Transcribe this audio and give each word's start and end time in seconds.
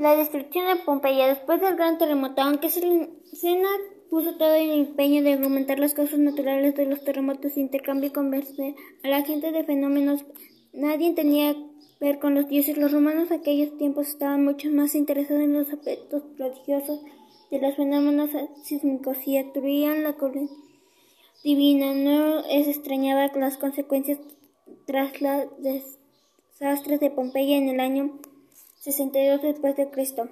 La 0.00 0.16
destrucción 0.16 0.66
de 0.66 0.82
Pompeya 0.82 1.26
después 1.26 1.60
del 1.60 1.76
gran 1.76 1.98
terremoto, 1.98 2.40
aunque 2.40 2.70
Sena 2.70 3.68
puso 4.08 4.34
todo 4.38 4.54
el 4.54 4.70
empeño 4.70 5.22
de 5.22 5.34
argumentar 5.34 5.78
las 5.78 5.92
causas 5.92 6.18
naturales 6.18 6.74
de 6.74 6.86
los 6.86 7.04
terremotos 7.04 7.58
intercambio 7.58 8.08
y 8.08 8.12
convencer 8.12 8.74
a 9.04 9.08
la 9.08 9.20
gente 9.24 9.52
de 9.52 9.62
fenómenos, 9.62 10.24
nadie 10.72 11.12
tenía 11.12 11.52
que 11.52 11.60
ver 12.00 12.18
con 12.18 12.34
los 12.34 12.48
dioses. 12.48 12.78
Los 12.78 12.92
romanos 12.92 13.30
en 13.30 13.40
aquellos 13.40 13.76
tiempos 13.76 14.08
estaban 14.08 14.42
mucho 14.42 14.70
más 14.70 14.94
interesados 14.94 15.42
en 15.42 15.52
los 15.52 15.70
aspectos 15.70 16.22
prodigiosos 16.34 17.02
de 17.50 17.60
los 17.60 17.76
fenómenos 17.76 18.30
sísmicos 18.62 19.18
y 19.26 19.36
atribuían 19.36 20.02
la 20.02 20.14
corriente 20.14 20.54
divina. 21.44 21.92
No 21.92 22.38
es 22.46 22.68
extrañaba 22.68 23.30
las 23.36 23.58
consecuencias 23.58 24.18
tras 24.86 25.20
los 25.20 25.46
desastres 25.58 27.00
de 27.00 27.10
Pompeya 27.10 27.58
en 27.58 27.68
el 27.68 27.80
año 27.80 28.18
62 28.80 29.42
después 29.42 29.76
de 29.76 29.90
Cristo. 29.90 30.28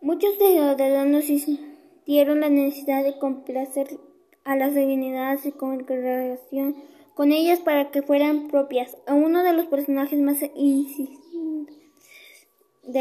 Muchos 0.00 0.38
de 0.38 0.56
los 0.56 0.76
ciudadanos 0.76 1.26
sintieron 1.26 2.40
la 2.40 2.48
necesidad 2.48 3.04
de 3.04 3.18
complacer 3.18 3.98
a 4.44 4.56
las 4.56 4.74
divinidades 4.74 5.44
y 5.44 5.52
congregación 5.52 6.74
con 7.14 7.30
ellas 7.30 7.60
para 7.60 7.90
que 7.90 8.00
fueran 8.00 8.48
propias. 8.48 8.96
A 9.06 9.12
uno 9.12 9.44
de 9.44 9.52
los 9.52 9.66
personajes 9.66 10.18
más 10.20 10.40
de 10.40 10.50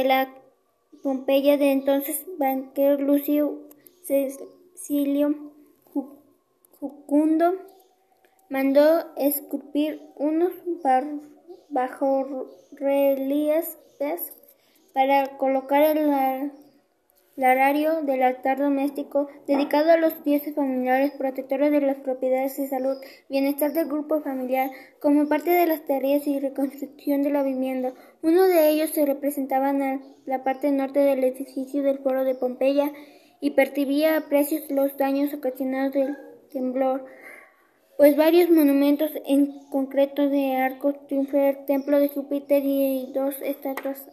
la 0.04 0.36
Pompeya 1.02 1.58
de 1.58 1.72
entonces, 1.72 2.26
banquero 2.38 3.02
Lucio 3.02 3.62
Cecilio 4.04 5.54
Jucundo, 6.80 7.54
mandó 8.50 9.06
esculpir 9.16 10.02
unos 10.18 10.52
bajorrelieves 11.72 13.78
para 14.94 15.38
colocar 15.38 15.84
el 15.84 16.52
larario 17.36 18.02
del 18.04 18.24
altar 18.24 18.60
doméstico 18.60 19.28
dedicado 19.48 19.92
a 19.92 19.98
los 19.98 20.24
dioses 20.24 20.54
familiares 20.54 21.12
protectores 21.12 21.72
de 21.72 21.82
las 21.82 21.98
propiedades 21.98 22.58
de 22.58 22.68
salud, 22.68 22.98
bienestar 23.30 23.74
del 23.74 23.88
grupo 23.88 24.22
familiar, 24.22 24.70
como 25.00 25.28
parte 25.28 25.52
de 25.52 25.66
las 25.66 25.86
tareas 25.86 26.28
y 26.28 26.40
reconstrucción 26.40 27.24
de 27.24 27.30
la 27.30 27.44
vivienda. 27.44 27.94
Uno 28.22 28.48
de 28.48 28.70
ellos 28.70 28.92
se 28.92 29.06
representaba 29.06 29.70
en 29.70 30.02
la 30.26 30.44
parte 30.44 30.72
norte 30.72 31.00
del 31.00 31.24
edificio 31.24 31.84
del 31.84 32.00
foro 32.00 32.24
de 32.24 32.36
Pompeya 32.36 32.92
y 33.40 33.52
percibía 33.52 34.18
a 34.18 34.28
precios 34.28 34.70
los 34.70 34.98
daños 34.98 35.34
ocasionados 35.34 35.94
del 35.94 36.18
temblor 36.52 37.06
pues 38.02 38.18
varios 38.18 38.50
monumentos 38.50 39.12
en 39.28 39.60
concreto 39.70 40.28
de 40.28 40.56
arcos 40.56 40.96
triunfales, 41.06 41.68
templo 41.68 42.00
de 42.00 42.10
Júpiter 42.10 42.64
y 42.66 43.12
dos 43.14 43.36
estatuas 43.44 44.10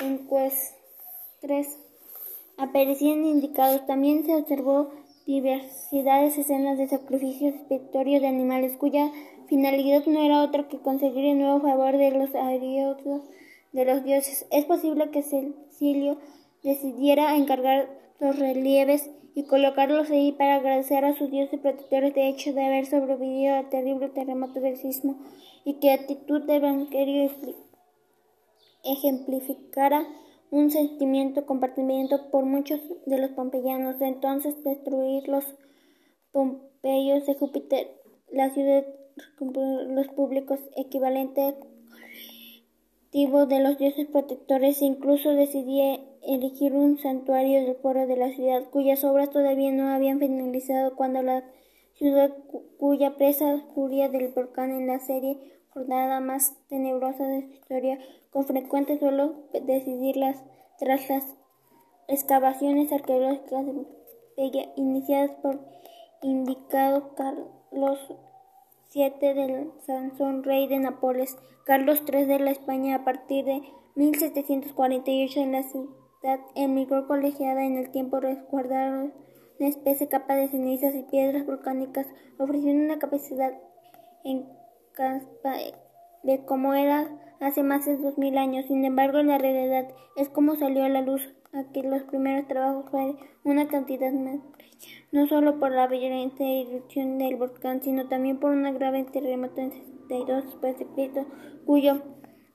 encuestres 0.00 1.80
aparecían 2.56 3.24
indicados. 3.24 3.84
También 3.88 4.24
se 4.24 4.36
observó 4.36 4.92
diversidad 5.26 6.20
de 6.20 6.28
escenas 6.28 6.78
de 6.78 6.86
sacrificios 6.86 7.56
expiatorios 7.56 8.22
de 8.22 8.28
animales 8.28 8.76
cuya 8.76 9.10
finalidad 9.48 10.06
no 10.06 10.22
era 10.24 10.44
otra 10.44 10.68
que 10.68 10.78
conseguir 10.78 11.24
el 11.24 11.38
nuevo 11.40 11.62
favor 11.62 11.96
de 11.96 12.12
los 12.12 12.32
ariosos 12.36 13.22
de 13.72 13.86
los 13.86 14.04
dioses. 14.04 14.46
Es 14.52 14.66
posible 14.66 15.10
que 15.10 15.24
Cecilio 15.24 16.18
decidiera 16.62 17.34
encargar 17.34 17.90
los 18.20 18.38
relieves 18.38 19.10
y 19.34 19.44
colocarlos 19.44 20.10
ahí 20.10 20.32
para 20.32 20.56
agradecer 20.56 21.04
a 21.04 21.16
sus 21.16 21.30
dioses 21.30 21.60
protectores 21.60 22.14
de 22.14 22.28
hecho 22.28 22.52
de 22.52 22.64
haber 22.64 22.86
sobrevivido 22.86 23.54
al 23.54 23.68
terrible 23.68 24.08
terremoto 24.08 24.60
del 24.60 24.76
sismo 24.76 25.18
y 25.64 25.74
que 25.74 25.92
actitud 25.92 26.42
de 26.42 26.58
banquerio 26.58 27.30
ejemplificara 28.84 30.06
un 30.50 30.70
sentimiento 30.70 31.46
compartimiento 31.46 32.30
por 32.30 32.44
muchos 32.44 32.80
de 33.06 33.18
los 33.18 33.30
pompeyanos. 33.30 33.98
De 33.98 34.08
entonces 34.08 34.62
destruir 34.64 35.28
los 35.28 35.44
Pompeyos 36.32 37.26
de 37.26 37.34
Júpiter, 37.34 37.88
la 38.32 38.50
ciudad, 38.50 38.84
los 39.40 40.08
públicos 40.08 40.60
de 43.12 43.60
los 43.60 43.76
dioses 43.76 44.06
protectores 44.06 44.80
e 44.80 44.84
incluso 44.84 45.30
decidía 45.30 45.98
elegir 46.22 46.74
un 46.74 46.98
santuario 46.98 47.64
del 47.64 47.74
foro 47.76 48.06
de 48.06 48.16
la 48.16 48.30
ciudad 48.30 48.70
cuyas 48.70 49.02
obras 49.02 49.30
todavía 49.30 49.72
no 49.72 49.88
habían 49.88 50.20
finalizado 50.20 50.94
cuando 50.94 51.22
la 51.22 51.44
ciudad 51.94 52.30
cuya 52.78 53.16
presa 53.16 53.64
furia 53.74 54.08
del 54.08 54.28
volcán 54.28 54.70
en 54.70 54.86
la 54.86 55.00
serie 55.00 55.38
jornada 55.70 56.20
más 56.20 56.54
tenebrosa 56.68 57.26
de 57.26 57.42
su 57.42 57.52
historia 57.52 57.98
con 58.30 58.44
frecuente 58.44 58.98
suelo 58.98 59.34
decidirlas 59.66 60.44
tras 60.78 61.08
las 61.10 61.26
excavaciones 62.06 62.92
arqueológicas 62.92 63.66
iniciadas 64.76 65.32
por 65.42 65.58
indicado 66.22 67.14
Carlos 67.16 67.98
VII 68.92 69.34
del 69.34 69.70
Sansón, 69.86 70.42
rey 70.42 70.66
de 70.66 70.78
Nápoles, 70.78 71.36
Carlos 71.64 72.02
III 72.10 72.24
de 72.24 72.38
la 72.40 72.50
España 72.50 72.96
a 72.96 73.04
partir 73.04 73.44
de 73.44 73.62
1748 73.94 75.40
en 75.40 75.52
la 75.52 75.62
ciudad 75.62 76.40
emigró 76.54 77.06
colegiada 77.06 77.64
en 77.64 77.76
el 77.76 77.90
tiempo 77.90 78.20
resguardaron 78.20 79.12
una 79.58 79.68
especie 79.68 80.08
capa 80.08 80.34
de 80.34 80.48
cenizas 80.48 80.94
y 80.94 81.02
piedras 81.02 81.46
volcánicas, 81.46 82.06
ofreciendo 82.38 82.84
una 82.84 82.98
capacidad 82.98 83.52
en 84.24 84.46
de 86.22 86.44
como 86.44 86.74
era 86.74 87.08
hace 87.40 87.62
más 87.62 87.86
de 87.86 87.96
dos 87.96 88.18
mil 88.18 88.36
años. 88.36 88.66
Sin 88.66 88.84
embargo, 88.84 89.18
en 89.18 89.28
la 89.28 89.38
realidad 89.38 89.88
es 90.16 90.28
como 90.28 90.56
salió 90.56 90.84
a 90.84 90.88
la 90.88 91.00
luz 91.00 91.34
aquí 91.52 91.82
los 91.82 92.02
primeros 92.02 92.46
trabajos 92.48 92.90
fue 92.90 93.16
una 93.44 93.68
cantidad 93.68 94.12
más 94.12 94.40
no 95.12 95.26
solo 95.26 95.58
por 95.58 95.72
la 95.72 95.86
violenta 95.86 96.44
erupción 96.44 97.18
del 97.18 97.36
volcán, 97.36 97.82
sino 97.82 98.08
también 98.08 98.38
por 98.38 98.52
una 98.52 98.72
grave 98.72 99.04
terremoto 99.04 99.60
en 99.60 99.72
62 99.72 100.44
después 100.44 100.78
de 100.78 100.86
Cristo, 100.86 101.26
cuya 101.66 102.02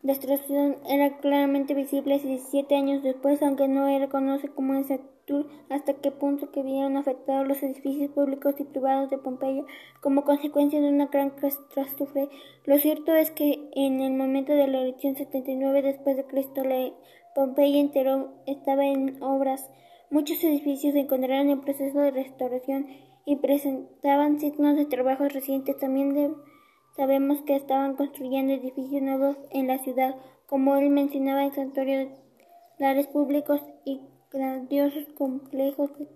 destrucción 0.04 0.78
era 0.88 1.18
claramente 1.18 1.74
visible 1.74 2.20
17 2.20 2.76
años 2.76 3.04
después, 3.04 3.42
aunque 3.42 3.68
no 3.68 3.88
se 3.88 4.00
reconoce 4.00 4.50
como 4.50 4.74
hasta 5.70 5.94
qué 5.96 6.12
punto 6.12 6.52
que 6.52 6.62
vieron 6.62 6.98
afectados 6.98 7.48
los 7.48 7.62
edificios 7.64 8.12
públicos 8.12 8.56
y 8.60 8.64
privados 8.64 9.10
de 9.10 9.18
Pompeya 9.18 9.64
como 10.02 10.24
consecuencia 10.24 10.80
de 10.82 10.90
una 10.90 11.08
gran 11.08 11.32
catástrofe. 11.32 12.30
Lo 12.66 12.78
cierto 12.78 13.16
es 13.16 13.32
que 13.32 13.70
en 13.74 14.02
el 14.02 14.14
momento 14.14 14.54
de 14.54 14.68
la 14.68 14.82
erupción 14.82 15.16
79 15.16 15.82
después 15.82 16.16
de 16.16 16.26
Cristo, 16.26 16.64
la 16.64 16.92
Pompeya 17.34 17.80
entero 17.80 18.34
estaba 18.46 18.86
en 18.86 19.22
obras 19.22 19.70
Muchos 20.12 20.44
edificios 20.44 20.94
se 20.94 21.00
encontraron 21.00 21.50
en 21.50 21.62
proceso 21.62 22.00
de 22.00 22.12
restauración 22.12 22.88
y 23.26 23.38
presentaban 23.38 24.40
signos 24.40 24.76
de 24.76 24.86
trabajos 24.86 25.34
recientes. 25.34 25.78
También 25.78 26.36
sabemos 26.96 27.42
que 27.42 27.56
estaban 27.56 27.96
construyendo 27.96 28.54
edificios 28.54 29.02
nuevos 29.02 29.36
en 29.50 29.68
la 29.68 29.80
ciudad, 29.80 30.16
como 30.46 30.78
él 30.78 30.92
mencionaba 30.92 31.44
en 31.44 31.54
santuarios 31.54 33.08
públicos 33.12 33.62
y 33.84 34.02
grandiosos 34.32 35.06
complejos 35.18 35.98
de 35.98 36.08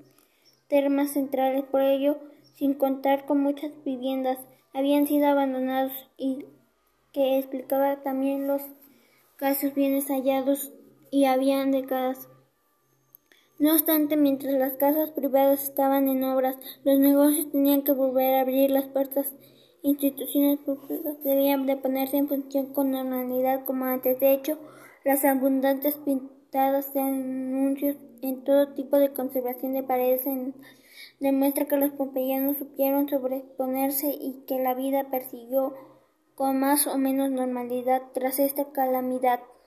termas 0.67 1.11
centrales. 1.11 1.63
Por 1.65 1.81
ello, 1.81 2.17
sin 2.55 2.73
contar 2.73 3.25
con 3.25 3.41
muchas 3.41 3.71
viviendas, 3.83 4.37
habían 4.73 5.07
sido 5.07 5.27
abandonados 5.27 5.93
y 6.17 6.45
que 7.13 7.39
explicaba 7.39 8.03
también 8.03 8.47
los 8.47 8.61
casos 9.35 9.73
bienes 9.73 10.07
hallados 10.07 10.71
y 11.11 11.25
habían 11.25 11.71
décadas 11.71 12.27
no 13.59 13.73
obstante, 13.73 14.15
mientras 14.15 14.53
las 14.53 14.75
casas 14.75 15.11
privadas 15.11 15.63
estaban 15.63 16.07
en 16.07 16.23
obras, 16.23 16.55
los 16.85 16.97
negocios 16.97 17.51
tenían 17.51 17.81
que 17.81 17.91
volver 17.91 18.35
a 18.35 18.41
abrir 18.41 18.71
las 18.71 18.85
puertas. 18.85 19.33
Instituciones 19.83 20.59
públicas 20.59 21.21
debían 21.25 21.65
de 21.65 21.75
ponerse 21.75 22.15
en 22.15 22.29
función 22.29 22.67
con 22.67 22.91
normalidad 22.91 23.65
como 23.65 23.83
antes. 23.83 24.17
De 24.21 24.31
hecho, 24.31 24.57
las 25.03 25.25
abundantes 25.25 25.95
pintadas 25.95 26.38
de 26.51 26.99
anuncios 26.99 27.97
en 28.21 28.43
todo 28.43 28.73
tipo 28.73 28.97
de 28.97 29.13
conservación 29.13 29.73
de 29.73 29.83
paredes 29.83 30.21
demuestra 31.19 31.65
que 31.65 31.77
los 31.77 31.91
pompeyanos 31.91 32.57
supieron 32.57 33.07
sobreponerse 33.07 34.09
y 34.09 34.43
que 34.47 34.59
la 34.59 34.73
vida 34.73 35.11
persiguió 35.11 35.73
con 36.35 36.59
más 36.59 36.87
o 36.87 36.97
menos 36.97 37.29
normalidad 37.29 38.01
tras 38.13 38.39
esta 38.39 38.71
calamidad. 38.71 39.41